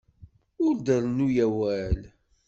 [0.65, 1.97] Ur d-rennu awal!